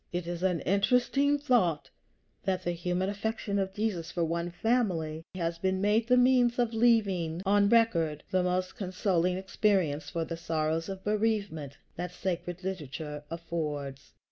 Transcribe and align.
It 0.11 0.25
is 0.25 0.41
an 0.41 0.61
interesting 0.61 1.37
thought 1.37 1.91
that 2.43 2.63
the 2.63 2.71
human 2.71 3.07
affection 3.07 3.59
of 3.59 3.71
Jesus 3.75 4.09
for 4.09 4.25
one 4.25 4.49
family 4.49 5.21
has 5.35 5.59
been 5.59 5.79
made 5.79 6.07
the 6.07 6.17
means 6.17 6.57
of 6.57 6.73
leaving 6.73 7.43
on 7.45 7.69
record 7.69 8.23
the 8.31 8.41
most 8.41 8.75
consoling 8.75 9.37
experience 9.37 10.09
for 10.09 10.25
the 10.25 10.37
sorrows 10.37 10.89
of 10.89 11.03
bereavement 11.03 11.77
that 11.97 12.09
sacred 12.11 12.63
literature 12.63 13.23
affords. 13.29 14.13